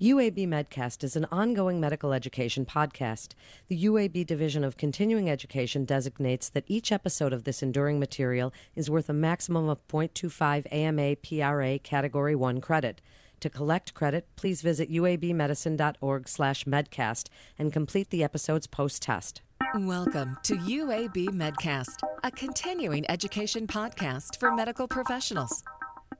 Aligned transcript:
UAB 0.00 0.46
Medcast 0.46 1.02
is 1.02 1.16
an 1.16 1.26
ongoing 1.32 1.80
medical 1.80 2.12
education 2.12 2.64
podcast. 2.64 3.30
The 3.66 3.86
UAB 3.86 4.24
Division 4.24 4.62
of 4.62 4.76
Continuing 4.76 5.28
Education 5.28 5.84
designates 5.84 6.48
that 6.50 6.62
each 6.68 6.92
episode 6.92 7.32
of 7.32 7.42
this 7.42 7.64
enduring 7.64 7.98
material 7.98 8.52
is 8.76 8.88
worth 8.88 9.08
a 9.08 9.12
maximum 9.12 9.68
of 9.68 9.84
0.25 9.88 10.72
AMA 10.72 11.16
PRA 11.16 11.80
Category 11.80 12.36
1 12.36 12.60
credit. 12.60 13.00
To 13.40 13.50
collect 13.50 13.92
credit, 13.92 14.28
please 14.36 14.62
visit 14.62 14.88
uabmedicine.org/medcast 14.88 17.28
and 17.58 17.72
complete 17.72 18.10
the 18.10 18.22
episode's 18.22 18.68
post-test. 18.68 19.42
Welcome 19.74 20.38
to 20.44 20.54
UAB 20.54 21.30
Medcast, 21.30 22.04
a 22.22 22.30
continuing 22.30 23.04
education 23.10 23.66
podcast 23.66 24.38
for 24.38 24.54
medical 24.54 24.86
professionals 24.86 25.64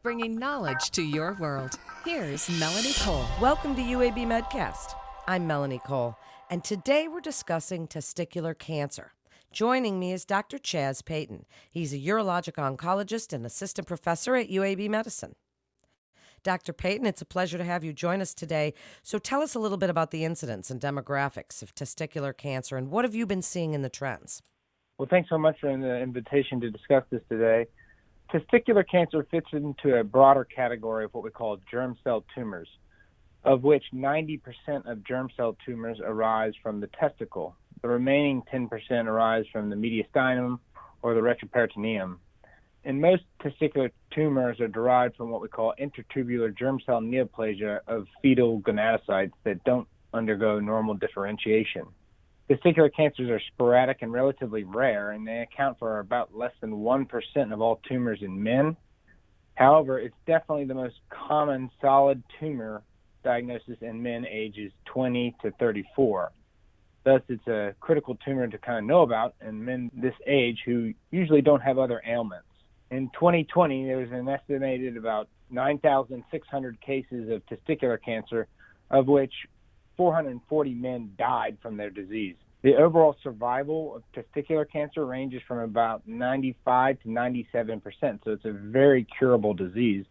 bringing 0.02 0.38
knowledge 0.38 0.90
to 0.92 1.02
your 1.02 1.34
world. 1.34 1.78
Here's 2.08 2.48
Melanie 2.58 2.94
Cole. 2.94 3.26
Welcome 3.38 3.76
to 3.76 3.82
UAB 3.82 4.24
Medcast. 4.26 4.94
I'm 5.26 5.46
Melanie 5.46 5.82
Cole, 5.84 6.16
and 6.48 6.64
today 6.64 7.06
we're 7.06 7.20
discussing 7.20 7.86
testicular 7.86 8.58
cancer. 8.58 9.12
Joining 9.52 10.00
me 10.00 10.12
is 10.12 10.24
Dr. 10.24 10.56
Chaz 10.56 11.04
Peyton. 11.04 11.44
He's 11.70 11.92
a 11.92 11.98
urologic 11.98 12.54
oncologist 12.54 13.34
and 13.34 13.44
assistant 13.44 13.86
professor 13.86 14.36
at 14.36 14.48
UAB 14.48 14.88
Medicine. 14.88 15.34
Dr. 16.42 16.72
Peyton, 16.72 17.04
it's 17.04 17.20
a 17.20 17.26
pleasure 17.26 17.58
to 17.58 17.64
have 17.64 17.84
you 17.84 17.92
join 17.92 18.22
us 18.22 18.32
today. 18.32 18.72
So 19.02 19.18
tell 19.18 19.42
us 19.42 19.54
a 19.54 19.60
little 19.60 19.76
bit 19.76 19.90
about 19.90 20.10
the 20.10 20.24
incidence 20.24 20.70
and 20.70 20.80
demographics 20.80 21.60
of 21.60 21.74
testicular 21.74 22.34
cancer 22.34 22.78
and 22.78 22.90
what 22.90 23.04
have 23.04 23.14
you 23.14 23.26
been 23.26 23.42
seeing 23.42 23.74
in 23.74 23.82
the 23.82 23.90
trends? 23.90 24.42
Well, 24.96 25.08
thanks 25.10 25.28
so 25.28 25.36
much 25.36 25.60
for 25.60 25.76
the 25.76 26.00
invitation 26.00 26.58
to 26.62 26.70
discuss 26.70 27.04
this 27.10 27.20
today 27.28 27.66
testicular 28.32 28.84
cancer 28.88 29.26
fits 29.30 29.48
into 29.52 29.96
a 29.96 30.04
broader 30.04 30.44
category 30.44 31.04
of 31.04 31.14
what 31.14 31.24
we 31.24 31.30
call 31.30 31.58
germ 31.70 31.96
cell 32.04 32.24
tumors, 32.34 32.68
of 33.44 33.62
which 33.62 33.84
90% 33.94 34.40
of 34.86 35.04
germ 35.04 35.28
cell 35.36 35.56
tumors 35.64 35.98
arise 36.04 36.52
from 36.62 36.80
the 36.80 36.88
testicle. 36.88 37.56
The 37.82 37.88
remaining 37.88 38.42
10% 38.52 39.06
arise 39.06 39.44
from 39.52 39.70
the 39.70 39.76
mediastinum 39.76 40.58
or 41.02 41.14
the 41.14 41.20
retroperitoneum. 41.20 42.16
And 42.84 43.00
most 43.00 43.24
testicular 43.42 43.90
tumors 44.10 44.60
are 44.60 44.68
derived 44.68 45.16
from 45.16 45.30
what 45.30 45.40
we 45.40 45.48
call 45.48 45.74
intratubular 45.80 46.56
germ 46.56 46.80
cell 46.84 47.00
neoplasia 47.00 47.80
of 47.86 48.06
fetal 48.22 48.60
gonadocytes 48.60 49.32
that 49.44 49.62
don't 49.64 49.86
undergo 50.12 50.58
normal 50.58 50.94
differentiation. 50.94 51.86
Testicular 52.48 52.90
cancers 52.94 53.28
are 53.28 53.40
sporadic 53.52 53.98
and 54.00 54.10
relatively 54.10 54.64
rare, 54.64 55.10
and 55.10 55.26
they 55.26 55.40
account 55.40 55.78
for 55.78 55.98
about 55.98 56.34
less 56.34 56.52
than 56.60 56.70
1% 56.70 57.52
of 57.52 57.60
all 57.60 57.80
tumors 57.86 58.20
in 58.22 58.42
men. 58.42 58.74
However, 59.56 59.98
it's 59.98 60.16
definitely 60.26 60.64
the 60.64 60.74
most 60.74 60.96
common 61.10 61.70
solid 61.80 62.22
tumor 62.40 62.82
diagnosis 63.22 63.76
in 63.82 64.02
men 64.02 64.24
ages 64.26 64.72
20 64.86 65.36
to 65.42 65.50
34. 65.58 66.32
Thus, 67.04 67.20
it's 67.28 67.46
a 67.48 67.74
critical 67.80 68.16
tumor 68.24 68.46
to 68.46 68.58
kind 68.58 68.78
of 68.78 68.84
know 68.84 69.02
about 69.02 69.34
in 69.46 69.62
men 69.62 69.90
this 69.94 70.14
age 70.26 70.60
who 70.64 70.94
usually 71.10 71.42
don't 71.42 71.60
have 71.60 71.78
other 71.78 72.00
ailments. 72.06 72.46
In 72.90 73.10
2020, 73.10 73.84
there 73.84 73.98
was 73.98 74.10
an 74.10 74.28
estimated 74.28 74.96
about 74.96 75.28
9,600 75.50 76.80
cases 76.80 77.30
of 77.30 77.42
testicular 77.46 77.98
cancer, 78.02 78.46
of 78.90 79.06
which 79.06 79.32
440 79.98 80.74
men 80.74 81.10
died 81.18 81.58
from 81.60 81.76
their 81.76 81.90
disease. 81.90 82.36
The 82.62 82.76
overall 82.76 83.16
survival 83.22 83.94
of 83.94 84.02
testicular 84.16 84.64
cancer 84.70 85.04
ranges 85.04 85.42
from 85.46 85.58
about 85.58 86.06
95 86.08 87.00
to 87.02 87.10
97 87.10 87.80
percent, 87.80 88.22
so 88.24 88.30
it's 88.30 88.44
a 88.44 88.52
very 88.52 89.06
curable 89.18 89.54
disease, 89.54 90.06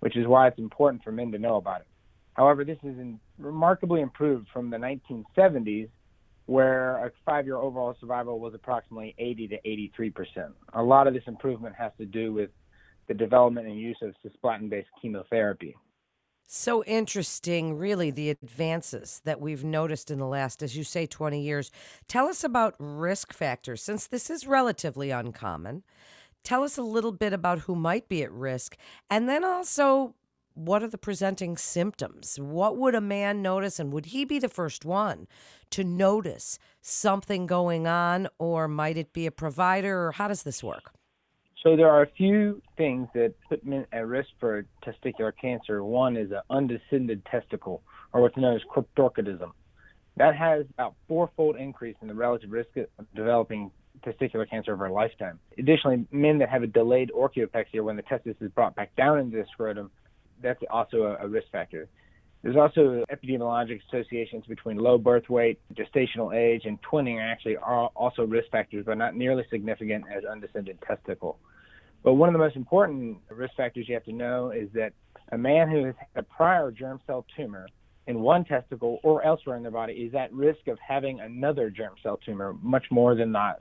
which 0.00 0.16
is 0.16 0.26
why 0.26 0.48
it's 0.48 0.58
important 0.58 1.04
for 1.04 1.12
men 1.12 1.30
to 1.32 1.38
know 1.38 1.56
about 1.56 1.82
it. 1.82 1.86
However, 2.34 2.64
this 2.64 2.78
is 2.78 2.98
in, 2.98 3.20
remarkably 3.38 4.00
improved 4.00 4.48
from 4.52 4.70
the 4.70 4.78
1970s, 4.78 5.90
where 6.46 7.04
a 7.04 7.12
five-year 7.24 7.56
overall 7.56 7.96
survival 8.00 8.40
was 8.40 8.54
approximately 8.54 9.14
80 9.18 9.48
to 9.48 9.56
83 9.64 10.10
percent. 10.10 10.52
A 10.72 10.82
lot 10.82 11.06
of 11.06 11.14
this 11.14 11.24
improvement 11.26 11.74
has 11.76 11.92
to 11.98 12.06
do 12.06 12.32
with 12.32 12.50
the 13.08 13.14
development 13.14 13.66
and 13.66 13.78
use 13.78 13.98
of 14.02 14.14
cisplatin-based 14.24 14.88
chemotherapy. 15.00 15.76
So 16.46 16.84
interesting, 16.84 17.78
really, 17.78 18.10
the 18.10 18.30
advances 18.30 19.22
that 19.24 19.40
we've 19.40 19.64
noticed 19.64 20.10
in 20.10 20.18
the 20.18 20.26
last, 20.26 20.62
as 20.62 20.76
you 20.76 20.84
say, 20.84 21.06
20 21.06 21.40
years. 21.40 21.70
Tell 22.08 22.26
us 22.26 22.44
about 22.44 22.74
risk 22.78 23.32
factors, 23.32 23.82
since 23.82 24.06
this 24.06 24.28
is 24.28 24.46
relatively 24.46 25.10
uncommon. 25.10 25.82
Tell 26.44 26.62
us 26.62 26.76
a 26.76 26.82
little 26.82 27.12
bit 27.12 27.32
about 27.32 27.60
who 27.60 27.74
might 27.74 28.08
be 28.08 28.22
at 28.22 28.32
risk, 28.32 28.76
and 29.08 29.28
then 29.28 29.44
also 29.44 30.14
what 30.54 30.82
are 30.82 30.88
the 30.88 30.98
presenting 30.98 31.56
symptoms? 31.56 32.38
What 32.38 32.76
would 32.76 32.94
a 32.94 33.00
man 33.00 33.40
notice, 33.40 33.78
and 33.78 33.92
would 33.92 34.06
he 34.06 34.24
be 34.24 34.38
the 34.38 34.48
first 34.48 34.84
one 34.84 35.26
to 35.70 35.84
notice 35.84 36.58
something 36.82 37.46
going 37.46 37.86
on, 37.86 38.28
or 38.38 38.68
might 38.68 38.98
it 38.98 39.12
be 39.12 39.24
a 39.26 39.30
provider, 39.30 40.06
or 40.08 40.12
how 40.12 40.28
does 40.28 40.42
this 40.42 40.62
work? 40.62 40.92
So 41.62 41.76
there 41.76 41.88
are 41.88 42.02
a 42.02 42.10
few 42.16 42.60
things 42.76 43.08
that 43.14 43.34
put 43.48 43.64
men 43.64 43.86
at 43.92 44.06
risk 44.06 44.30
for 44.40 44.66
testicular 44.84 45.32
cancer. 45.40 45.84
One 45.84 46.16
is 46.16 46.32
an 46.32 46.40
undescended 46.50 47.24
testicle, 47.26 47.82
or 48.12 48.20
what's 48.20 48.36
known 48.36 48.56
as 48.56 48.62
cryptorchidism. 48.74 49.52
That 50.16 50.34
has 50.34 50.66
about 50.74 50.94
fourfold 51.06 51.56
increase 51.56 51.96
in 52.02 52.08
the 52.08 52.14
relative 52.14 52.50
risk 52.50 52.70
of 52.76 52.86
developing 53.14 53.70
testicular 54.04 54.48
cancer 54.48 54.72
over 54.72 54.86
a 54.86 54.92
lifetime. 54.92 55.38
Additionally, 55.56 56.04
men 56.10 56.38
that 56.38 56.48
have 56.48 56.64
a 56.64 56.66
delayed 56.66 57.12
orchiopexy 57.16 57.80
when 57.80 57.94
the 57.94 58.02
testis 58.02 58.34
is 58.40 58.50
brought 58.50 58.74
back 58.74 58.94
down 58.96 59.20
into 59.20 59.36
the 59.36 59.44
scrotum, 59.52 59.90
that's 60.42 60.60
also 60.68 61.02
a, 61.02 61.24
a 61.24 61.28
risk 61.28 61.46
factor. 61.52 61.88
There's 62.42 62.56
also 62.56 63.04
epidemiologic 63.08 63.80
associations 63.88 64.44
between 64.46 64.78
low 64.78 64.98
birth 64.98 65.30
weight, 65.30 65.60
gestational 65.74 66.34
age, 66.34 66.62
and 66.64 66.76
twinning 66.82 67.18
are 67.18 67.30
actually 67.30 67.56
are 67.56 67.86
also 67.94 68.24
risk 68.24 68.50
factors, 68.50 68.84
but 68.84 68.98
not 68.98 69.14
nearly 69.14 69.44
significant 69.48 70.06
as 70.12 70.24
undescended 70.24 70.78
testicle. 70.84 71.38
But 72.02 72.14
one 72.14 72.28
of 72.28 72.32
the 72.32 72.38
most 72.38 72.56
important 72.56 73.18
risk 73.30 73.54
factors 73.56 73.88
you 73.88 73.94
have 73.94 74.04
to 74.04 74.12
know 74.12 74.50
is 74.50 74.68
that 74.74 74.92
a 75.30 75.38
man 75.38 75.70
who 75.70 75.84
has 75.84 75.94
had 75.98 76.08
a 76.16 76.22
prior 76.22 76.70
germ 76.70 77.00
cell 77.06 77.24
tumor 77.36 77.68
in 78.06 78.20
one 78.20 78.44
testicle 78.44 78.98
or 79.02 79.24
elsewhere 79.24 79.56
in 79.56 79.62
their 79.62 79.70
body 79.70 79.92
is 79.94 80.14
at 80.14 80.32
risk 80.32 80.66
of 80.66 80.78
having 80.86 81.20
another 81.20 81.70
germ 81.70 81.94
cell 82.02 82.18
tumor 82.24 82.54
much 82.60 82.84
more 82.90 83.14
than 83.14 83.32
the 83.32 83.52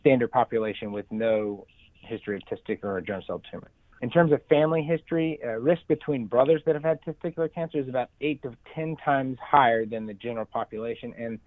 standard 0.00 0.30
population 0.30 0.90
with 0.92 1.06
no 1.10 1.66
history 2.00 2.36
of 2.36 2.42
testicular 2.42 2.96
or 2.96 3.00
germ 3.00 3.22
cell 3.26 3.40
tumor. 3.50 3.70
In 4.02 4.10
terms 4.10 4.32
of 4.32 4.40
family 4.48 4.82
history, 4.82 5.38
uh, 5.42 5.52
risk 5.52 5.82
between 5.88 6.26
brothers 6.26 6.60
that 6.66 6.74
have 6.74 6.84
had 6.84 6.98
testicular 7.04 7.52
cancer 7.52 7.78
is 7.78 7.88
about 7.88 8.10
8 8.20 8.42
to 8.42 8.56
10 8.74 8.96
times 9.02 9.38
higher 9.40 9.86
than 9.86 10.04
the 10.04 10.12
general 10.14 10.44
population, 10.44 11.14
and 11.16 11.38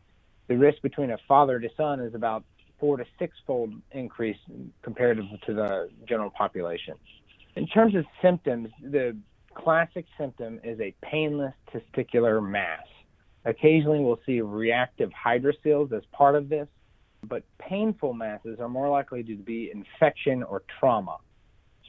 the 0.47 0.57
risk 0.57 0.81
between 0.81 1.11
a 1.11 1.17
father 1.27 1.59
to 1.59 1.69
son 1.75 1.99
is 1.99 2.15
about 2.15 2.45
four 2.79 2.97
to 2.97 3.05
six 3.19 3.35
fold 3.45 3.73
increase 3.91 4.37
compared 4.81 5.17
to 5.45 5.53
the 5.53 5.89
general 6.07 6.29
population. 6.29 6.95
In 7.55 7.67
terms 7.67 7.95
of 7.95 8.05
symptoms, 8.21 8.69
the 8.81 9.17
classic 9.55 10.05
symptom 10.17 10.59
is 10.63 10.79
a 10.79 10.93
painless 11.01 11.53
testicular 11.73 12.47
mass. 12.47 12.83
Occasionally, 13.45 13.99
we'll 13.99 14.19
see 14.25 14.41
reactive 14.41 15.09
hydrocele 15.11 15.91
as 15.91 16.03
part 16.11 16.35
of 16.35 16.49
this, 16.49 16.67
but 17.23 17.43
painful 17.57 18.13
masses 18.13 18.59
are 18.59 18.69
more 18.69 18.89
likely 18.89 19.23
to 19.23 19.35
be 19.35 19.71
infection 19.71 20.43
or 20.43 20.63
trauma. 20.79 21.17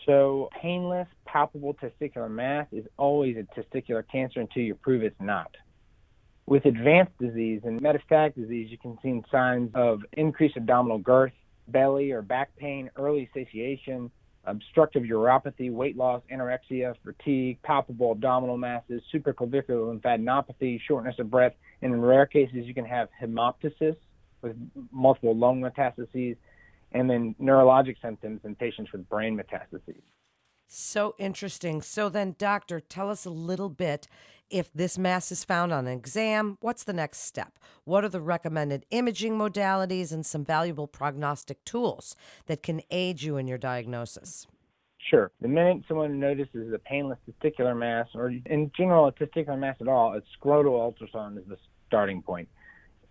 So, 0.06 0.49
painless, 0.62 1.09
palpable 1.26 1.75
testicular 1.75 2.31
mass 2.31 2.66
is 2.72 2.87
always 2.97 3.37
a 3.37 3.60
testicular 3.60 4.03
cancer 4.10 4.41
until 4.41 4.62
you 4.62 4.75
prove 4.75 5.03
it's 5.03 5.20
not. 5.20 5.55
With 6.49 6.65
advanced 6.65 7.13
disease 7.19 7.61
and 7.65 7.79
metastatic 7.79 8.35
disease, 8.35 8.71
you 8.71 8.79
can 8.79 8.97
see 9.03 9.21
signs 9.31 9.71
of 9.75 10.01
increased 10.15 10.57
abdominal 10.57 10.97
girth, 10.97 11.35
belly 11.69 12.11
or 12.11 12.23
back 12.23 12.57
pain, 12.57 12.89
early 12.97 13.29
satiation, 13.35 14.11
obstructive 14.45 15.03
uropathy, 15.03 15.71
weight 15.71 15.95
loss, 15.95 16.23
anorexia, 16.33 16.95
fatigue, 17.05 17.59
palpable 17.63 18.13
abdominal 18.13 18.57
masses, 18.57 19.03
supraclavicular 19.13 20.01
lymphadenopathy, 20.01 20.81
shortness 20.89 21.17
of 21.19 21.31
breath, 21.31 21.53
and 21.83 21.93
in 21.93 22.00
rare 22.00 22.25
cases, 22.25 22.65
you 22.65 22.73
can 22.73 22.87
have 22.87 23.11
hemoptysis 23.23 23.97
with 24.41 24.56
multiple 24.91 25.37
lung 25.37 25.61
metastases, 25.61 26.39
and 26.93 27.11
then 27.11 27.35
neurologic 27.39 28.01
symptoms 28.01 28.41
in 28.44 28.55
patients 28.55 28.91
with 28.91 29.06
brain 29.11 29.39
metastases. 29.39 30.01
So 30.67 31.15
interesting. 31.19 31.83
So 31.83 32.09
then, 32.09 32.37
doctor, 32.39 32.81
tell 32.81 33.11
us 33.11 33.25
a 33.25 33.31
little 33.31 33.71
bit. 33.71 34.06
If 34.50 34.73
this 34.73 34.97
mass 34.97 35.31
is 35.31 35.45
found 35.45 35.73
on 35.73 35.87
an 35.87 35.93
exam, 35.93 36.56
what's 36.61 36.85
the 36.85 36.95
next 36.95 37.21
step? 37.21 37.59
What 37.85 38.03
are 38.03 38.09
the 38.09 38.21
recommended 38.21 38.87
imaging 38.91 39.35
modalities 39.35 40.11
and 40.11 40.25
some 40.25 40.43
valuable 40.43 40.87
prognostic 40.87 41.62
tools 41.65 42.17
that 42.47 42.62
can 42.62 42.81
aid 42.91 43.21
you 43.21 43.37
in 43.37 43.47
your 43.47 43.59
diagnosis? 43.59 44.47
Sure. 45.11 45.31
The 45.43 45.49
minute 45.49 45.83
someone 45.87 46.19
notices 46.19 46.73
a 46.73 46.79
painless 46.79 47.19
testicular 47.29 47.77
mass, 47.77 48.09
or 48.15 48.31
in 48.31 48.71
general 48.75 49.06
a 49.06 49.12
testicular 49.12 49.59
mass 49.59 49.77
at 49.83 49.89
all, 49.89 50.15
a 50.15 50.23
scrotal 50.39 50.81
ultrasound 50.81 51.37
is 51.37 51.44
the 51.47 51.59
starting 51.87 52.23
point. 52.23 52.49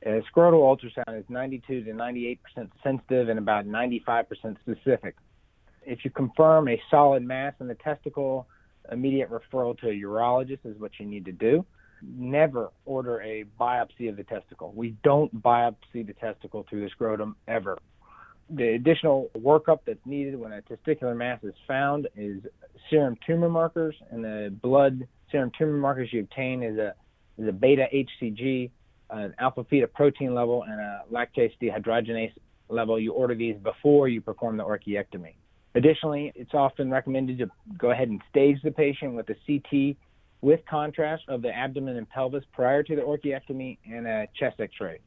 A 0.03 0.23
scrotal 0.33 0.61
ultrasound 0.63 1.19
is 1.19 1.25
92 1.29 1.83
to 1.83 1.91
98% 1.91 2.39
sensitive 2.83 3.29
and 3.29 3.37
about 3.37 3.67
95% 3.67 4.25
specific. 4.59 5.15
If 5.85 6.03
you 6.03 6.09
confirm 6.09 6.67
a 6.67 6.81
solid 6.89 7.21
mass 7.23 7.53
in 7.59 7.67
the 7.67 7.75
testicle, 7.75 8.47
immediate 8.91 9.29
referral 9.29 9.77
to 9.79 9.89
a 9.89 9.93
urologist 9.93 10.65
is 10.65 10.77
what 10.79 10.91
you 10.99 11.05
need 11.05 11.25
to 11.25 11.31
do. 11.31 11.65
never 12.01 12.69
order 12.85 13.21
a 13.21 13.45
biopsy 13.59 14.09
of 14.09 14.17
the 14.17 14.23
testicle. 14.23 14.71
We 14.75 14.95
don't 15.03 15.41
biopsy 15.41 16.05
the 16.05 16.13
testicle 16.19 16.65
through 16.69 16.81
the 16.83 16.89
scrotum 16.89 17.35
ever. 17.47 17.77
The 18.49 18.75
additional 18.75 19.29
workup 19.37 19.79
that's 19.85 20.05
needed 20.05 20.39
when 20.39 20.53
a 20.53 20.61
testicular 20.61 21.15
mass 21.15 21.39
is 21.43 21.53
found 21.67 22.07
is 22.15 22.41
serum 22.89 23.17
tumor 23.25 23.49
markers, 23.49 23.95
and 24.09 24.23
the 24.23 24.55
blood 24.61 25.07
serum 25.31 25.51
tumor 25.57 25.77
markers 25.77 26.09
you 26.13 26.21
obtain 26.21 26.63
is 26.63 26.77
a 26.77 26.93
is 27.37 27.47
a 27.47 27.51
beta 27.51 27.85
HCG, 27.93 28.71
an 29.09 29.35
alpha 29.37 29.63
fetoprotein 29.65 30.33
level, 30.33 30.63
and 30.63 30.79
a 30.79 31.03
lactate 31.11 31.51
dehydrogenase 31.61 32.31
level. 32.69 32.99
You 32.99 33.11
order 33.13 33.35
these 33.35 33.57
before 33.57 34.07
you 34.07 34.21
perform 34.21 34.57
the 34.57 34.63
orchiectomy. 34.63 35.35
Additionally, 35.77 36.31
it's 36.33 36.55
often 36.55 36.89
recommended 36.89 37.37
to 37.37 37.51
go 37.77 37.91
ahead 37.91 38.09
and 38.09 38.19
stage 38.31 38.57
the 38.63 38.71
patient 38.71 39.13
with 39.13 39.27
a 39.29 39.35
CT 39.45 39.95
with 40.41 40.59
contrast 40.67 41.21
of 41.27 41.43
the 41.43 41.55
abdomen 41.55 41.97
and 41.97 42.09
pelvis 42.09 42.43
prior 42.51 42.81
to 42.81 42.95
the 42.95 43.01
orchiectomy 43.03 43.77
and 43.85 44.07
a 44.07 44.27
chest 44.39 44.59
x-ray. 44.59 44.99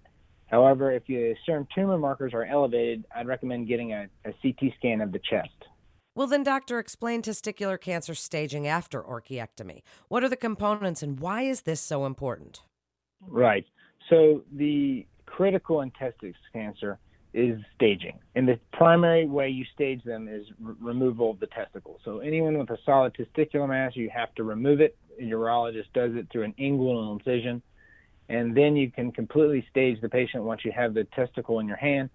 However, 0.47 0.93
if 0.93 1.09
your 1.09 1.35
serum 1.45 1.67
tumor 1.75 1.99
markers 1.99 2.33
are 2.35 2.45
elevated, 2.45 3.05
I'd 3.15 3.27
recommend 3.27 3.67
getting 3.67 3.93
a, 3.93 4.07
a 4.25 4.33
CT 4.41 4.73
scan 4.79 5.01
of 5.01 5.11
the 5.11 5.19
chest. 5.19 5.51
Well, 6.15 6.29
then, 6.29 6.45
doctor, 6.45 6.79
explain 6.79 7.23
testicular 7.23 7.81
cancer 7.81 8.15
staging 8.15 8.69
after 8.69 9.03
orchiectomy. 9.03 9.83
What 10.07 10.23
are 10.23 10.29
the 10.29 10.37
components 10.37 11.03
and 11.03 11.19
why 11.19 11.43
is 11.43 11.63
this 11.63 11.81
so 11.81 12.07
important? 12.07 12.63
Right. 13.27 13.67
So, 14.09 14.45
the 14.53 15.05
critical 15.27 15.81
in 15.81 15.91
testicular 15.91 16.35
cancer 16.53 17.01
is 17.33 17.61
staging. 17.77 18.19
And 18.35 18.49
the 18.49 18.59
primary 18.73 19.27
way 19.27 19.49
you 19.49 19.65
stage 19.75 20.03
them 20.05 20.29
is 20.29 20.47
r- 20.65 20.75
removal 20.81 21.31
of 21.31 21.41
the 21.41 21.47
testicle. 21.47 22.01
So, 22.05 22.19
anyone 22.19 22.59
with 22.59 22.71
a 22.71 22.79
solid 22.85 23.15
testicular 23.15 23.69
mass, 23.69 23.95
you 23.95 24.11
have 24.11 24.35
to 24.35 24.43
remove 24.43 24.81
it. 24.81 24.97
A 25.19 25.23
urologist 25.23 25.93
does 25.95 26.15
it 26.15 26.29
through 26.33 26.45
an 26.45 26.55
inguinal 26.59 27.19
incision 27.19 27.63
and 28.31 28.57
then 28.57 28.77
you 28.77 28.91
can 28.91 29.11
completely 29.11 29.67
stage 29.71 30.01
the 30.01 30.09
patient 30.09 30.45
once 30.45 30.65
you 30.65 30.71
have 30.71 30.95
the 30.95 31.05
testicle 31.17 31.59
in 31.59 31.67
your 31.67 31.77
hand 31.77 32.09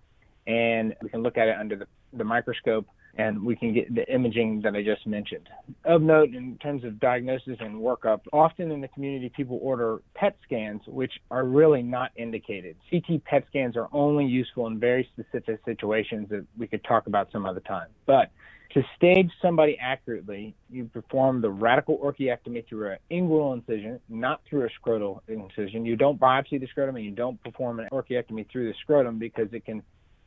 and 0.47 0.95
we 1.03 1.09
can 1.09 1.21
look 1.21 1.37
at 1.37 1.49
it 1.49 1.57
under 1.59 1.75
the, 1.75 1.87
the 2.13 2.23
microscope 2.23 2.87
and 3.17 3.43
we 3.43 3.55
can 3.55 3.73
get 3.73 3.93
the 3.93 4.05
imaging 4.13 4.61
that 4.61 4.75
I 4.75 4.83
just 4.83 5.07
mentioned. 5.07 5.47
Of 5.85 6.01
note, 6.01 6.33
in 6.33 6.57
terms 6.57 6.83
of 6.83 6.99
diagnosis 6.99 7.57
and 7.59 7.75
workup, 7.75 8.21
often 8.33 8.71
in 8.71 8.81
the 8.81 8.87
community 8.89 9.31
people 9.35 9.59
order 9.61 10.01
PET 10.15 10.35
scans, 10.43 10.81
which 10.87 11.13
are 11.31 11.45
really 11.45 11.81
not 11.81 12.11
indicated. 12.15 12.75
CT 12.89 13.23
PET 13.23 13.45
scans 13.47 13.77
are 13.77 13.87
only 13.93 14.25
useful 14.25 14.67
in 14.67 14.79
very 14.79 15.09
specific 15.13 15.59
situations 15.65 16.27
that 16.29 16.45
we 16.57 16.67
could 16.67 16.83
talk 16.83 17.07
about 17.07 17.31
some 17.31 17.45
other 17.45 17.61
time. 17.61 17.87
But 18.05 18.31
to 18.75 18.83
stage 18.97 19.31
somebody 19.41 19.77
accurately, 19.79 20.53
you 20.69 20.85
perform 20.85 21.39
the 21.39 21.49
radical 21.49 21.97
orchiectomy 21.99 22.67
through 22.67 22.91
an 22.91 22.97
inguinal 23.09 23.53
incision, 23.53 24.01
not 24.09 24.41
through 24.49 24.65
a 24.65 24.69
scrotal 24.77 25.21
incision. 25.29 25.85
You 25.85 25.95
don't 25.95 26.19
biopsy 26.19 26.59
the 26.59 26.67
scrotum 26.67 26.97
and 26.97 27.05
you 27.05 27.11
don't 27.11 27.41
perform 27.41 27.79
an 27.79 27.87
orchiectomy 27.93 28.49
through 28.51 28.67
the 28.67 28.73
scrotum 28.81 29.17
because 29.17 29.47
it 29.53 29.63
can 29.63 29.81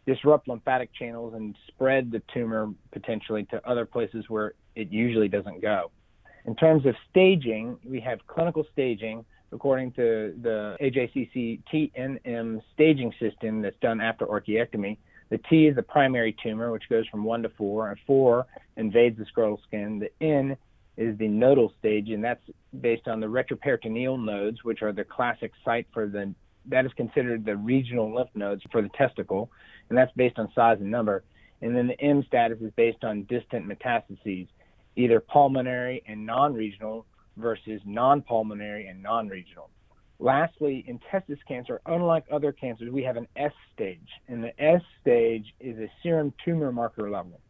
disrupt 0.08 0.49
lymphatic 0.49 0.88
channels 0.94 1.34
and 1.34 1.55
spread 1.66 2.10
the 2.10 2.22
tumor 2.32 2.70
potentially 2.93 3.44
to 3.44 3.69
other 3.69 3.84
places 3.84 4.25
where 4.28 4.55
it 4.75 4.90
usually 4.90 5.28
doesn't 5.28 5.60
go. 5.60 5.90
In 6.46 6.56
terms 6.56 6.87
of 6.87 6.94
staging, 7.10 7.76
we 7.84 8.00
have 8.00 8.26
clinical 8.26 8.64
staging 8.72 9.25
according 9.52 9.93
to 9.93 10.34
the 10.43 10.76
AJCC 10.81 11.60
TNM 11.70 12.62
staging 12.72 13.12
system 13.20 13.60
that's 13.60 13.78
done 13.81 14.00
after 14.00 14.25
orchiectomy. 14.26 14.96
The 15.28 15.38
T 15.50 15.66
is 15.66 15.76
the 15.76 15.82
primary 15.82 16.34
tumor, 16.43 16.72
which 16.72 16.88
goes 16.88 17.06
from 17.08 17.22
1 17.22 17.43
to 17.43 17.50
4, 17.50 17.90
and 17.90 17.99
4 18.06 18.46
invades 18.78 19.19
the 19.19 19.26
scrotal 19.26 19.58
skin. 19.66 19.99
The 19.99 20.25
N 20.25 20.56
is 20.96 21.19
the 21.19 21.28
nodal 21.28 21.72
stage, 21.78 22.08
and 22.08 22.25
that's 22.25 22.43
based 22.81 23.08
on 23.08 23.20
the 23.20 23.26
retroperitoneal 23.26 24.25
nodes, 24.25 24.64
which 24.64 24.81
are 24.81 24.93
the 24.93 25.05
classic 25.05 25.52
site 25.66 25.87
for 25.93 26.06
the 26.06 26.34
that 26.69 26.87
is 26.87 26.93
considered 26.97 27.44
the 27.44 27.56
regional 27.56 28.15
lymph 28.15 28.31
nodes 28.35 28.62
for 28.70 28.82
the 28.82 28.91
testicle, 28.91 29.50
and 29.88 29.99
that's 29.99 30.12
based 30.17 30.38
on 30.38 30.50
size 30.55 30.79
and 30.81 30.91
number. 30.91 31.25
And 31.61 31.76
then 31.76 31.88
the 31.88 32.00
M 32.00 32.23
status 32.26 32.59
is 32.61 32.70
based 32.76 33.05
on 33.05 33.25
distant 33.25 33.67
metastases, 33.69 34.49
either 34.97 35.20
pulmonary 35.20 36.03
and 36.06 36.25
non-regional 36.25 37.06
versus 37.37 37.81
non-pulmonary 37.85 38.87
and 38.87 39.03
non-regional. 39.03 39.70
Lastly, 40.20 40.85
in 40.88 40.99
testis 41.11 41.38
cancer, 41.47 41.81
unlike 41.87 42.25
other 42.31 42.50
cancers, 42.50 42.91
we 42.91 43.05
have 43.05 43.17
an 43.17 43.29
S 43.37 43.53
stage, 43.73 44.09
and 44.26 44.43
the 44.43 44.61
S 44.62 44.82
stage 45.00 45.47
is 45.61 45.79
a 45.79 45.91
serum 46.03 46.32
tumor 46.44 46.73
marker 46.73 47.09
level. 47.09 47.41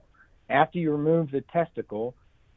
After 0.51 0.79
you 0.79 0.93
remove 0.93 1.31
the 1.31 1.43
testicle, 1.53 2.15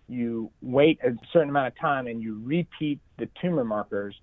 you 0.08 0.52
wait 0.62 1.00
a 1.04 1.12
certain 1.32 1.50
amount 1.50 1.68
of 1.68 1.80
time 1.80 2.08
and 2.08 2.22
you 2.22 2.42
repeat 2.44 3.00
the 3.18 3.30
tumor 3.42 3.64
markers, 3.64 4.16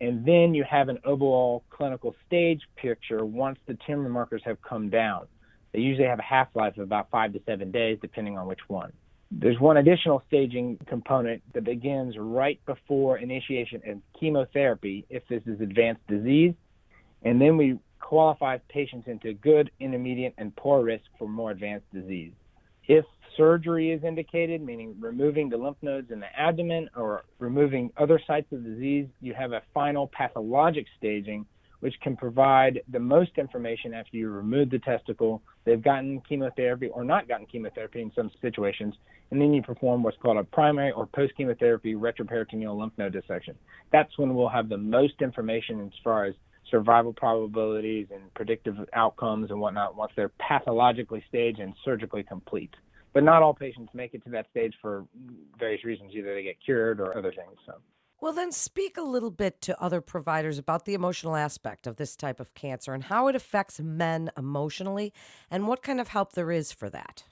and 0.00 0.24
then 0.24 0.54
you 0.54 0.64
have 0.64 0.88
an 0.88 0.98
overall 1.04 1.64
clinical 1.70 2.14
stage 2.26 2.60
picture 2.76 3.24
once 3.24 3.58
the 3.66 3.76
tumor 3.86 4.08
markers 4.08 4.42
have 4.44 4.60
come 4.62 4.90
down. 4.90 5.26
They 5.72 5.80
usually 5.80 6.06
have 6.06 6.18
a 6.18 6.22
half 6.22 6.48
life 6.54 6.76
of 6.76 6.84
about 6.84 7.10
five 7.10 7.32
to 7.32 7.40
seven 7.46 7.70
days, 7.70 7.98
depending 8.00 8.38
on 8.38 8.46
which 8.46 8.60
one. 8.68 8.92
There's 9.30 9.58
one 9.58 9.76
additional 9.76 10.22
staging 10.28 10.78
component 10.86 11.42
that 11.54 11.64
begins 11.64 12.16
right 12.16 12.60
before 12.66 13.18
initiation 13.18 13.82
of 13.86 13.98
chemotherapy 14.18 15.04
if 15.10 15.26
this 15.28 15.42
is 15.46 15.60
advanced 15.60 16.06
disease, 16.06 16.54
and 17.22 17.40
then 17.40 17.56
we 17.56 17.78
qualify 18.00 18.58
patients 18.68 19.08
into 19.08 19.32
good, 19.32 19.70
intermediate, 19.80 20.34
and 20.38 20.54
poor 20.54 20.84
risk 20.84 21.04
for 21.18 21.26
more 21.26 21.50
advanced 21.50 21.86
disease. 21.92 22.32
If 22.86 23.04
surgery 23.36 23.92
is 23.92 24.02
indicated, 24.04 24.62
meaning 24.62 24.94
removing 24.98 25.48
the 25.48 25.56
lymph 25.56 25.76
nodes 25.82 26.10
in 26.10 26.20
the 26.20 26.26
abdomen 26.38 26.88
or 26.96 27.24
removing 27.38 27.90
other 27.96 28.20
sites 28.26 28.52
of 28.52 28.64
disease, 28.64 29.06
you 29.20 29.34
have 29.34 29.52
a 29.52 29.62
final 29.72 30.08
pathologic 30.08 30.86
staging 30.98 31.46
which 31.84 32.00
can 32.00 32.16
provide 32.16 32.80
the 32.92 32.98
most 32.98 33.32
information 33.36 33.92
after 33.92 34.16
you 34.16 34.30
remove 34.30 34.70
the 34.70 34.78
testicle. 34.78 35.42
They've 35.66 35.82
gotten 35.82 36.22
chemotherapy 36.26 36.88
or 36.88 37.04
not 37.04 37.28
gotten 37.28 37.44
chemotherapy 37.44 38.00
in 38.00 38.10
some 38.16 38.30
situations, 38.40 38.94
and 39.30 39.38
then 39.38 39.52
you 39.52 39.60
perform 39.60 40.02
what's 40.02 40.16
called 40.16 40.38
a 40.38 40.44
primary 40.44 40.92
or 40.92 41.04
post 41.04 41.36
chemotherapy 41.36 41.94
retroperitoneal 41.94 42.78
lymph 42.78 42.94
node 42.96 43.12
dissection. 43.12 43.54
That's 43.92 44.16
when 44.16 44.34
we'll 44.34 44.48
have 44.48 44.70
the 44.70 44.78
most 44.78 45.20
information 45.20 45.82
as 45.82 45.92
far 46.02 46.24
as 46.24 46.34
survival 46.70 47.12
probabilities 47.12 48.06
and 48.10 48.32
predictive 48.32 48.76
outcomes 48.94 49.50
and 49.50 49.60
whatnot 49.60 49.94
once 49.94 50.12
they're 50.16 50.32
pathologically 50.38 51.22
staged 51.28 51.58
and 51.58 51.74
surgically 51.84 52.22
complete. 52.22 52.74
But 53.14 53.24
not 53.24 53.42
all 53.42 53.54
patients 53.54 53.90
make 53.94 54.12
it 54.12 54.22
to 54.24 54.30
that 54.30 54.50
stage 54.50 54.74
for 54.82 55.06
various 55.58 55.84
reasons. 55.84 56.12
Either 56.14 56.34
they 56.34 56.42
get 56.42 56.56
cured 56.62 57.00
or 57.00 57.16
other 57.16 57.30
things. 57.30 57.56
So. 57.64 57.74
Well, 58.20 58.32
then 58.32 58.52
speak 58.52 58.96
a 58.96 59.02
little 59.02 59.30
bit 59.30 59.60
to 59.62 59.80
other 59.80 60.00
providers 60.00 60.58
about 60.58 60.84
the 60.84 60.94
emotional 60.94 61.36
aspect 61.36 61.86
of 61.86 61.96
this 61.96 62.16
type 62.16 62.40
of 62.40 62.52
cancer 62.54 62.92
and 62.92 63.04
how 63.04 63.28
it 63.28 63.36
affects 63.36 63.80
men 63.80 64.30
emotionally 64.36 65.12
and 65.50 65.68
what 65.68 65.82
kind 65.82 66.00
of 66.00 66.08
help 66.08 66.32
there 66.32 66.50
is 66.50 66.72
for 66.72 66.90
that. 66.90 67.24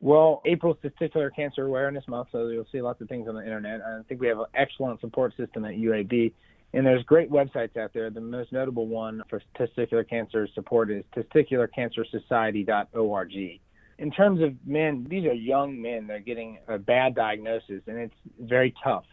Well, 0.00 0.42
April's 0.44 0.76
Testicular 0.82 1.34
Cancer 1.34 1.66
Awareness 1.66 2.06
Month, 2.08 2.28
so 2.32 2.48
you'll 2.48 2.66
see 2.70 2.80
lots 2.80 3.00
of 3.00 3.08
things 3.08 3.28
on 3.28 3.34
the 3.34 3.42
internet. 3.42 3.80
I 3.82 4.00
think 4.08 4.20
we 4.20 4.28
have 4.28 4.38
an 4.38 4.46
excellent 4.54 5.00
support 5.00 5.36
system 5.36 5.64
at 5.64 5.74
UAB, 5.74 6.32
and 6.72 6.86
there's 6.86 7.02
great 7.02 7.28
websites 7.30 7.76
out 7.76 7.92
there. 7.92 8.08
The 8.08 8.20
most 8.20 8.52
notable 8.52 8.86
one 8.86 9.22
for 9.28 9.42
testicular 9.58 10.08
cancer 10.08 10.46
support 10.54 10.88
is 10.90 11.02
testicularcancersociety.org. 11.16 13.60
In 13.98 14.10
terms 14.12 14.40
of 14.40 14.54
men, 14.64 15.06
these 15.08 15.24
are 15.24 15.32
young 15.32 15.80
men. 15.82 16.06
They're 16.06 16.20
getting 16.20 16.58
a 16.68 16.78
bad 16.78 17.14
diagnosis, 17.14 17.82
and 17.86 17.98
it's 17.98 18.14
very 18.38 18.72
tough. 18.82 19.04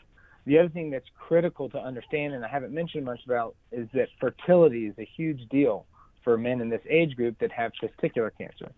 The 0.46 0.60
other 0.60 0.70
thing 0.70 0.92
that's 0.92 1.08
critical 1.18 1.70
to 1.70 1.80
understand, 1.80 2.36
and 2.36 2.46
I 2.46 2.48
haven't 2.48 2.72
mentioned 2.72 3.04
much 3.04 3.22
about, 3.26 3.56
is 3.72 3.88
that 3.94 4.10
fertility 4.20 4.86
is 4.86 4.94
a 5.00 5.10
huge 5.18 5.50
deal 5.50 5.88
for 6.24 6.38
men 6.38 6.62
in 6.62 6.70
this 6.70 6.82
age 6.88 7.16
group 7.16 7.40
that 7.40 7.52
have 7.52 7.72
testicular 7.82 8.30
cancer. 8.38 8.72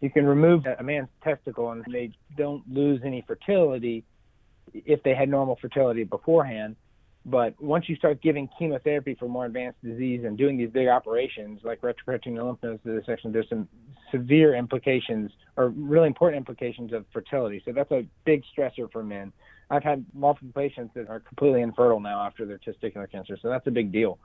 You 0.00 0.08
can 0.08 0.24
remove 0.24 0.64
a 0.66 0.82
man's 0.82 1.08
testicle 1.22 1.72
and 1.72 1.84
they 1.92 2.12
don't 2.36 2.62
lose 2.72 3.02
any 3.04 3.22
fertility 3.26 4.04
if 4.72 5.02
they 5.02 5.14
had 5.14 5.28
normal 5.28 5.58
fertility 5.60 6.04
beforehand. 6.04 6.76
But 7.26 7.60
once 7.60 7.88
you 7.88 7.96
start 7.96 8.22
giving 8.22 8.48
chemotherapy 8.58 9.14
for 9.14 9.28
more 9.28 9.44
advanced 9.44 9.82
disease 9.84 10.24
and 10.24 10.38
doing 10.38 10.56
these 10.56 10.70
big 10.70 10.88
operations 10.88 11.60
like 11.62 11.82
retroperitoneal 11.82 12.46
lymph 12.46 12.62
nodes 12.62 12.82
dissection, 12.82 13.30
there's 13.30 13.48
some 13.48 13.68
severe 14.10 14.54
implications 14.54 15.30
or 15.56 15.68
really 15.68 16.06
important 16.06 16.38
implications 16.38 16.92
of 16.92 17.04
fertility. 17.12 17.62
So 17.64 17.72
that's 17.72 17.90
a 17.90 18.06
big 18.24 18.42
stressor 18.56 18.90
for 18.90 19.02
men. 19.02 19.32
I've 19.68 19.84
had 19.84 20.04
multiple 20.14 20.50
patients 20.54 20.92
that 20.94 21.08
are 21.08 21.20
completely 21.20 21.60
infertile 21.60 22.00
now 22.00 22.22
after 22.22 22.46
their 22.46 22.58
testicular 22.58 23.10
cancer, 23.10 23.36
so 23.40 23.48
that's 23.48 23.66
a 23.66 23.70
big 23.70 23.92
deal. 23.92 24.18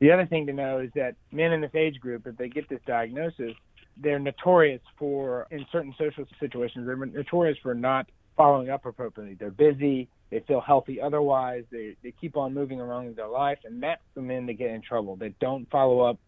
The 0.00 0.10
other 0.10 0.26
thing 0.26 0.46
to 0.46 0.52
know 0.52 0.78
is 0.78 0.90
that 0.94 1.14
men 1.30 1.52
in 1.52 1.60
this 1.60 1.74
age 1.74 2.00
group, 2.00 2.26
if 2.26 2.36
they 2.38 2.48
get 2.48 2.68
this 2.70 2.80
diagnosis, 2.86 3.52
they're 3.98 4.18
notorious 4.18 4.80
for, 4.98 5.46
in 5.50 5.66
certain 5.70 5.94
social 5.98 6.24
situations, 6.40 6.86
they're 6.86 6.96
notorious 6.96 7.58
for 7.62 7.74
not 7.74 8.06
following 8.36 8.70
up 8.70 8.86
appropriately. 8.86 9.36
They're 9.38 9.50
busy, 9.50 10.08
they 10.30 10.40
feel 10.40 10.60
healthy 10.60 11.00
otherwise, 11.00 11.64
they, 11.70 11.96
they 12.02 12.12
keep 12.12 12.36
on 12.36 12.54
moving 12.54 12.78
in 12.78 13.14
their 13.14 13.28
life, 13.28 13.58
and 13.64 13.82
that's 13.82 14.02
the 14.14 14.22
men 14.22 14.46
that 14.46 14.54
get 14.54 14.70
in 14.70 14.80
trouble. 14.80 15.16
They 15.16 15.34
don't 15.40 15.68
follow 15.70 16.00
up 16.00 16.18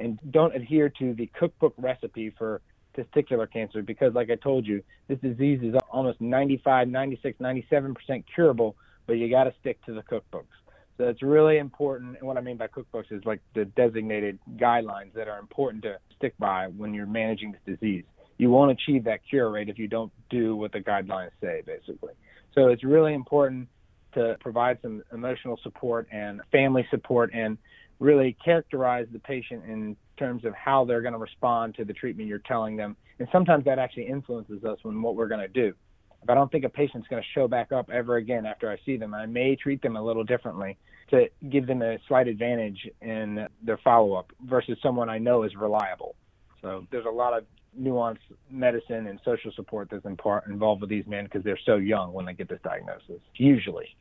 and 0.00 0.18
don't 0.30 0.54
adhere 0.54 0.88
to 0.98 1.14
the 1.14 1.30
cookbook 1.38 1.74
recipe 1.78 2.34
for 2.36 2.60
testicular 2.96 3.50
cancer 3.50 3.82
because, 3.82 4.14
like 4.14 4.30
I 4.30 4.36
told 4.36 4.66
you, 4.66 4.82
this 5.08 5.18
disease 5.20 5.60
is 5.62 5.74
almost 5.90 6.20
95, 6.20 6.88
96, 6.88 7.38
97% 7.38 8.24
curable, 8.34 8.76
but 9.06 9.14
you 9.14 9.30
got 9.30 9.44
to 9.44 9.54
stick 9.60 9.84
to 9.86 9.94
the 9.94 10.02
cookbooks. 10.02 10.46
So 10.96 11.08
it's 11.08 11.22
really 11.22 11.58
important. 11.58 12.18
And 12.18 12.26
what 12.26 12.36
I 12.36 12.40
mean 12.40 12.56
by 12.56 12.68
cookbooks 12.68 13.10
is 13.10 13.24
like 13.24 13.40
the 13.54 13.64
designated 13.64 14.38
guidelines 14.56 15.12
that 15.14 15.28
are 15.28 15.38
important 15.38 15.82
to 15.84 15.98
stick 16.16 16.34
by 16.38 16.68
when 16.68 16.94
you're 16.94 17.06
managing 17.06 17.52
this 17.52 17.78
disease. 17.78 18.04
You 18.38 18.50
won't 18.50 18.70
achieve 18.70 19.04
that 19.04 19.20
cure 19.28 19.50
rate 19.50 19.68
if 19.68 19.78
you 19.78 19.88
don't 19.88 20.12
do 20.30 20.56
what 20.56 20.72
the 20.72 20.80
guidelines 20.80 21.30
say, 21.40 21.62
basically. 21.66 22.14
So 22.54 22.68
it's 22.68 22.84
really 22.84 23.14
important 23.14 23.68
to 24.14 24.36
provide 24.40 24.78
some 24.82 25.02
emotional 25.12 25.58
support 25.62 26.06
and 26.12 26.40
family 26.52 26.86
support 26.90 27.30
and 27.34 27.58
really 27.98 28.36
characterize 28.44 29.06
the 29.12 29.18
patient 29.18 29.64
in 29.64 29.96
terms 30.16 30.44
of 30.44 30.54
how 30.54 30.84
they're 30.84 31.02
going 31.02 31.12
to 31.12 31.18
respond 31.18 31.74
to 31.76 31.84
the 31.84 31.92
treatment 31.92 32.28
you're 32.28 32.38
telling 32.38 32.76
them. 32.76 32.96
And 33.18 33.28
sometimes 33.32 33.64
that 33.64 33.78
actually 33.78 34.06
influences 34.06 34.64
us 34.64 34.78
when 34.82 35.00
what 35.02 35.16
we're 35.16 35.28
going 35.28 35.40
to 35.40 35.48
do. 35.48 35.74
If 36.22 36.30
I 36.30 36.34
don't 36.34 36.50
think 36.50 36.64
a 36.64 36.68
patient's 36.68 37.06
going 37.08 37.22
to 37.22 37.28
show 37.34 37.48
back 37.48 37.70
up 37.70 37.90
ever 37.90 38.16
again 38.16 38.46
after 38.46 38.70
I 38.70 38.78
see 38.86 38.96
them, 38.96 39.14
I 39.14 39.26
may 39.26 39.56
treat 39.56 39.82
them 39.82 39.96
a 39.96 40.02
little 40.02 40.24
differently 40.24 40.78
to 41.10 41.28
give 41.50 41.66
them 41.66 41.82
a 41.82 41.98
slight 42.08 42.28
advantage 42.28 42.88
in 43.02 43.46
their 43.62 43.78
follow 43.78 44.14
up 44.14 44.32
versus 44.42 44.78
someone 44.82 45.10
I 45.10 45.18
know 45.18 45.42
is 45.42 45.54
reliable. 45.54 46.14
So 46.62 46.86
there's 46.90 47.04
a 47.04 47.10
lot 47.10 47.36
of 47.36 47.44
nuanced 47.80 48.18
medicine 48.50 49.06
and 49.06 49.20
social 49.24 49.52
support 49.52 49.88
that's 49.90 50.04
in 50.04 50.16
part 50.16 50.46
involved 50.46 50.80
with 50.80 50.90
these 50.90 51.06
men 51.06 51.24
because 51.24 51.42
they're 51.42 51.58
so 51.64 51.76
young 51.76 52.12
when 52.12 52.24
they 52.24 52.32
get 52.32 52.48
this 52.48 52.60
diagnosis, 52.62 53.20
usually. 53.34 53.96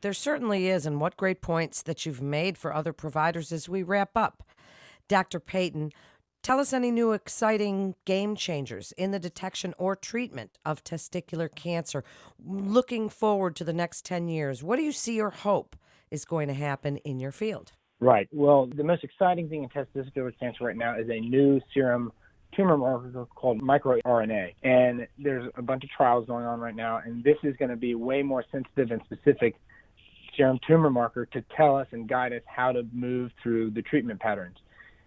There 0.00 0.12
certainly 0.12 0.68
is, 0.68 0.86
and 0.86 1.00
what 1.00 1.16
great 1.16 1.42
points 1.42 1.82
that 1.82 2.06
you've 2.06 2.22
made 2.22 2.58
for 2.58 2.74
other 2.74 2.92
providers 2.92 3.52
as 3.52 3.68
we 3.68 3.82
wrap 3.82 4.16
up. 4.16 4.42
Dr. 5.08 5.38
Peyton, 5.38 5.92
tell 6.42 6.58
us 6.58 6.72
any 6.72 6.90
new 6.90 7.12
exciting 7.12 7.94
game 8.04 8.34
changers 8.34 8.92
in 8.92 9.10
the 9.10 9.18
detection 9.18 9.74
or 9.78 9.94
treatment 9.94 10.58
of 10.64 10.82
testicular 10.82 11.54
cancer. 11.54 12.04
Looking 12.44 13.08
forward 13.08 13.54
to 13.56 13.64
the 13.64 13.72
next 13.72 14.04
10 14.04 14.28
years, 14.28 14.62
what 14.62 14.76
do 14.76 14.82
you 14.82 14.92
see 14.92 15.20
or 15.20 15.30
hope 15.30 15.76
is 16.10 16.24
going 16.24 16.48
to 16.48 16.54
happen 16.54 16.96
in 16.98 17.20
your 17.20 17.32
field? 17.32 17.72
Right. 18.00 18.28
Well, 18.32 18.66
the 18.66 18.82
most 18.82 19.04
exciting 19.04 19.48
thing 19.48 19.62
in 19.62 19.68
testicular 19.68 20.32
cancer 20.38 20.64
right 20.64 20.76
now 20.76 20.98
is 20.98 21.08
a 21.08 21.20
new 21.20 21.60
serum 21.72 22.12
tumor 22.54 22.76
marker 22.76 23.26
called 23.34 23.60
microRNA. 23.60 24.54
And 24.62 25.06
there's 25.18 25.50
a 25.56 25.62
bunch 25.62 25.84
of 25.84 25.90
trials 25.90 26.26
going 26.26 26.44
on 26.44 26.60
right 26.60 26.74
now, 26.74 27.00
and 27.04 27.22
this 27.22 27.36
is 27.42 27.56
going 27.56 27.70
to 27.70 27.76
be 27.76 27.94
way 27.94 28.22
more 28.22 28.44
sensitive 28.50 28.90
and 28.90 29.00
specific 29.04 29.56
serum 30.36 30.58
tumor 30.66 30.90
marker 30.90 31.26
to 31.26 31.44
tell 31.56 31.76
us 31.76 31.86
and 31.92 32.08
guide 32.08 32.32
us 32.32 32.42
how 32.46 32.72
to 32.72 32.86
move 32.92 33.30
through 33.42 33.70
the 33.70 33.82
treatment 33.82 34.20
patterns. 34.20 34.56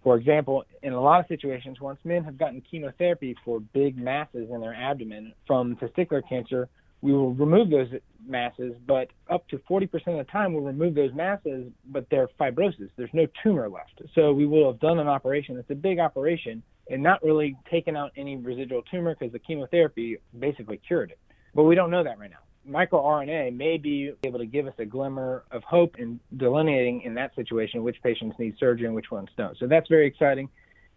For 0.04 0.18
example, 0.18 0.66
in 0.84 0.94
a 0.94 1.02
lot 1.02 1.20
of 1.20 1.26
situations, 1.28 1.82
once 1.82 2.00
men 2.04 2.24
have 2.26 2.38
gotten 2.38 2.62
chemotherapy 2.70 3.36
for 3.44 3.60
big 3.60 3.98
masses 3.98 4.50
in 4.52 4.62
their 4.62 4.76
abdomen 4.76 5.34
from 5.48 5.76
testicular 5.78 6.22
cancer, 6.30 6.70
we 7.02 7.12
will 7.12 7.34
remove 7.34 7.72
those 7.72 7.90
masses, 8.28 8.76
but 8.88 9.10
up 9.30 9.48
to 9.50 9.58
40% 9.70 9.94
of 9.94 10.18
the 10.18 10.24
time 10.32 10.54
we'll 10.54 10.64
remove 10.64 10.94
those 10.96 11.14
masses, 11.14 11.72
but 11.88 12.06
they're 12.10 12.30
fibrosis. 12.40 12.90
There's 12.98 13.14
no 13.14 13.28
tumor 13.44 13.68
left. 13.68 14.02
So 14.14 14.32
we 14.32 14.46
will 14.46 14.72
have 14.72 14.80
done 14.80 15.00
an 15.00 15.08
operation. 15.08 15.58
It's 15.58 15.70
a 15.72 15.76
big 15.76 16.00
operation 16.00 16.64
and 16.90 17.02
not 17.02 17.24
really 17.24 17.58
taken 17.70 17.96
out 17.96 18.12
any 18.16 18.38
residual 18.38 18.82
tumor 18.84 19.16
because 19.16 19.32
the 19.32 19.40
chemotherapy 19.40 20.18
basically 20.38 20.80
cured 20.86 21.12
it. 21.12 21.20
But 21.54 21.64
we 21.64 21.76
don't 21.76 21.90
know 21.90 22.04
that 22.04 22.20
right 22.20 22.30
now. 22.30 22.38
MicroRNA 22.70 23.56
may 23.56 23.78
be 23.78 24.14
able 24.24 24.40
to 24.40 24.46
give 24.46 24.68
us 24.68 24.74
a 24.80 24.86
glimmer 24.86 25.44
of 25.52 25.64
hope 25.64 25.98
in 26.00 26.20
delineating 26.38 27.02
in 27.02 27.14
that 27.16 27.36
situation 27.36 27.84
which 27.84 27.98
patients 28.02 28.36
need 28.40 28.56
surgery 28.60 28.88
and 28.88 28.96
which 28.96 29.12
ones 29.12 29.30
don't. 29.38 29.58
So 29.58 29.68
that's 29.68 29.88
very 29.88 30.08
exciting. 30.08 30.50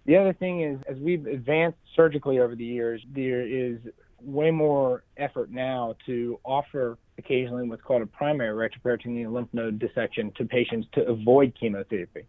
The 0.06 0.16
other 0.16 0.32
thing 0.32 0.62
is, 0.62 0.80
as 0.88 0.96
we've 0.98 1.26
advanced 1.26 1.78
surgically 1.94 2.38
over 2.38 2.54
the 2.54 2.64
years, 2.64 3.02
there 3.14 3.46
is 3.46 3.78
way 4.22 4.50
more 4.50 5.04
effort 5.16 5.50
now 5.50 5.94
to 6.06 6.40
offer 6.44 6.98
occasionally 7.18 7.68
what's 7.68 7.82
called 7.82 8.02
a 8.02 8.06
primary 8.06 8.68
retroperitoneal 8.68 9.30
lymph 9.30 9.50
node 9.52 9.78
dissection 9.78 10.32
to 10.36 10.44
patients 10.44 10.88
to 10.92 11.06
avoid 11.06 11.54
chemotherapy. 11.58 12.24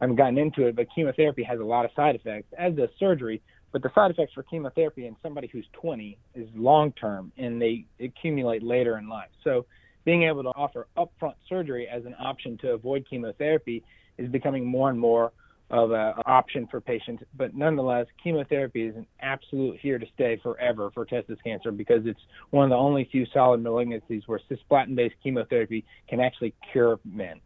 I 0.00 0.04
haven't 0.04 0.16
gotten 0.16 0.38
into 0.38 0.66
it, 0.66 0.76
but 0.76 0.86
chemotherapy 0.94 1.42
has 1.44 1.60
a 1.60 1.64
lot 1.64 1.84
of 1.84 1.90
side 1.94 2.14
effects, 2.14 2.52
as 2.58 2.74
does 2.74 2.90
surgery. 2.98 3.42
But 3.72 3.82
the 3.82 3.90
side 3.94 4.10
effects 4.10 4.32
for 4.32 4.44
chemotherapy 4.44 5.06
in 5.06 5.16
somebody 5.22 5.48
who's 5.48 5.66
20 5.72 6.16
is 6.34 6.48
long 6.54 6.92
term 6.92 7.32
and 7.36 7.60
they 7.60 7.86
accumulate 7.98 8.62
later 8.62 8.98
in 8.98 9.08
life. 9.08 9.30
So 9.42 9.66
being 10.04 10.24
able 10.24 10.44
to 10.44 10.50
offer 10.50 10.86
upfront 10.96 11.34
surgery 11.48 11.88
as 11.88 12.04
an 12.04 12.14
option 12.20 12.56
to 12.58 12.70
avoid 12.70 13.04
chemotherapy 13.08 13.82
is 14.16 14.28
becoming 14.30 14.64
more 14.64 14.90
and 14.90 15.00
more 15.00 15.32
of 15.70 15.90
an 15.90 16.14
option 16.26 16.68
for 16.70 16.80
patients. 16.80 17.24
But 17.36 17.54
nonetheless, 17.54 18.06
chemotherapy 18.22 18.86
is 18.86 18.96
an 18.96 19.06
absolute 19.20 19.80
here 19.80 19.98
to 19.98 20.06
stay 20.14 20.38
forever 20.42 20.90
for 20.92 21.04
testis 21.04 21.38
cancer 21.42 21.72
because 21.72 22.02
it's 22.04 22.20
one 22.50 22.64
of 22.64 22.70
the 22.70 22.76
only 22.76 23.08
few 23.10 23.26
solid 23.32 23.60
malignancies 23.60 24.22
where 24.26 24.40
cisplatin 24.50 24.94
based 24.94 25.16
chemotherapy 25.22 25.84
can 26.08 26.20
actually 26.20 26.54
cure 26.70 27.00
men. 27.04 27.40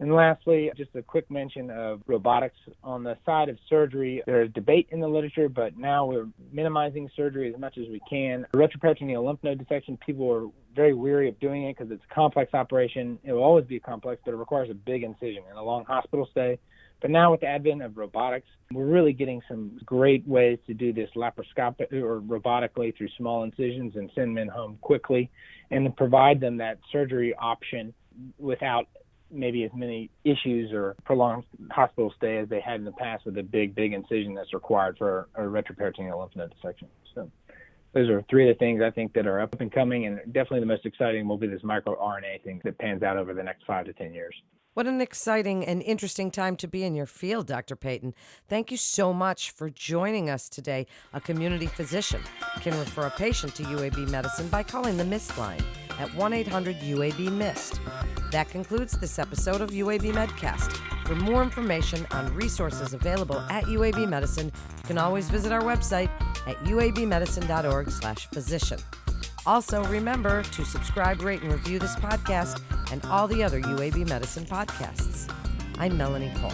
And 0.00 0.14
lastly, 0.14 0.70
just 0.78 0.96
a 0.96 1.02
quick 1.02 1.30
mention 1.30 1.70
of 1.70 2.00
robotics. 2.06 2.56
On 2.82 3.04
the 3.04 3.18
side 3.26 3.50
of 3.50 3.58
surgery, 3.68 4.22
there's 4.24 4.50
debate 4.52 4.88
in 4.90 4.98
the 4.98 5.06
literature, 5.06 5.50
but 5.50 5.76
now 5.76 6.06
we're 6.06 6.26
minimizing 6.50 7.10
surgery 7.14 7.52
as 7.52 7.60
much 7.60 7.76
as 7.76 7.86
we 7.88 8.00
can. 8.08 8.46
Retroperitoneal 8.54 9.22
lymph 9.22 9.40
node 9.42 9.58
dissection, 9.58 9.98
people 10.04 10.32
are 10.32 10.46
very 10.74 10.94
weary 10.94 11.28
of 11.28 11.38
doing 11.38 11.64
it 11.64 11.76
because 11.76 11.92
it's 11.92 12.02
a 12.10 12.14
complex 12.14 12.54
operation. 12.54 13.18
It 13.24 13.32
will 13.32 13.42
always 13.42 13.66
be 13.66 13.78
complex, 13.78 14.22
but 14.24 14.32
it 14.32 14.38
requires 14.38 14.70
a 14.70 14.74
big 14.74 15.02
incision 15.02 15.42
and 15.50 15.58
a 15.58 15.62
long 15.62 15.84
hospital 15.84 16.26
stay. 16.30 16.58
But 17.02 17.10
now 17.10 17.32
with 17.32 17.40
the 17.40 17.48
advent 17.48 17.82
of 17.82 17.98
robotics, 17.98 18.48
we're 18.72 18.86
really 18.86 19.12
getting 19.12 19.42
some 19.48 19.78
great 19.84 20.26
ways 20.26 20.58
to 20.66 20.72
do 20.72 20.94
this 20.94 21.10
laparoscopic 21.14 21.92
or 21.92 22.22
robotically 22.22 22.96
through 22.96 23.08
small 23.18 23.42
incisions 23.42 23.96
and 23.96 24.10
send 24.14 24.34
men 24.34 24.48
home 24.48 24.78
quickly 24.80 25.30
and 25.70 25.94
provide 25.96 26.40
them 26.40 26.56
that 26.58 26.78
surgery 26.90 27.34
option 27.34 27.92
without 28.38 28.86
maybe 29.30 29.64
as 29.64 29.70
many 29.74 30.10
issues 30.24 30.72
or 30.72 30.96
prolonged 31.04 31.44
hospital 31.70 32.12
stay 32.16 32.38
as 32.38 32.48
they 32.48 32.60
had 32.60 32.76
in 32.76 32.84
the 32.84 32.92
past 32.92 33.24
with 33.24 33.38
a 33.38 33.42
big, 33.42 33.74
big 33.74 33.92
incision 33.92 34.34
that's 34.34 34.52
required 34.52 34.96
for 34.98 35.28
a 35.34 35.42
retroperitoneal 35.42 36.18
lymph 36.18 36.36
node 36.36 36.54
dissection. 36.54 36.88
So 37.14 37.30
those 37.92 38.08
are 38.08 38.22
three 38.30 38.48
of 38.48 38.56
the 38.56 38.58
things 38.58 38.82
I 38.82 38.90
think 38.90 39.12
that 39.14 39.26
are 39.26 39.40
up 39.40 39.60
and 39.60 39.72
coming, 39.72 40.06
and 40.06 40.18
definitely 40.26 40.60
the 40.60 40.66
most 40.66 40.86
exciting 40.86 41.26
will 41.26 41.38
be 41.38 41.46
this 41.46 41.62
microRNA 41.62 42.42
thing 42.44 42.60
that 42.64 42.78
pans 42.78 43.02
out 43.02 43.16
over 43.16 43.34
the 43.34 43.42
next 43.42 43.64
five 43.66 43.86
to 43.86 43.92
ten 43.92 44.14
years. 44.14 44.34
What 44.74 44.86
an 44.86 45.00
exciting 45.00 45.66
and 45.66 45.82
interesting 45.82 46.30
time 46.30 46.54
to 46.56 46.68
be 46.68 46.84
in 46.84 46.94
your 46.94 47.06
field, 47.06 47.48
Dr. 47.48 47.74
Peyton. 47.74 48.14
Thank 48.48 48.70
you 48.70 48.76
so 48.76 49.12
much 49.12 49.50
for 49.50 49.68
joining 49.68 50.30
us 50.30 50.48
today. 50.48 50.86
A 51.12 51.20
community 51.20 51.66
physician 51.66 52.20
can 52.60 52.78
refer 52.78 53.06
a 53.06 53.10
patient 53.10 53.56
to 53.56 53.64
UAB 53.64 54.08
medicine 54.08 54.46
by 54.48 54.62
calling 54.62 54.96
the 54.96 55.04
MIST 55.04 55.36
line 55.36 55.62
at 56.00 56.12
1 56.14 56.32
800 56.32 56.80
UAB 56.80 57.30
MIST. 57.30 57.78
That 58.32 58.48
concludes 58.48 58.94
this 58.94 59.18
episode 59.18 59.60
of 59.60 59.68
UAB 59.70 60.12
Medcast. 60.12 60.72
For 61.06 61.14
more 61.14 61.42
information 61.42 62.06
on 62.10 62.34
resources 62.34 62.94
available 62.94 63.38
at 63.50 63.64
UAB 63.64 64.08
Medicine, 64.08 64.46
you 64.46 64.84
can 64.84 64.96
always 64.98 65.28
visit 65.28 65.52
our 65.52 65.62
website 65.62 66.08
at 66.46 66.56
uabmedicine.org/physician. 66.64 68.78
Also, 69.46 69.84
remember 69.84 70.42
to 70.42 70.64
subscribe, 70.64 71.22
rate, 71.22 71.42
and 71.42 71.52
review 71.52 71.78
this 71.78 71.94
podcast 71.96 72.60
and 72.92 73.04
all 73.06 73.28
the 73.28 73.42
other 73.42 73.60
UAB 73.60 74.06
Medicine 74.08 74.44
podcasts. 74.44 75.32
I'm 75.78 75.96
Melanie 75.96 76.32
Cole. 76.36 76.52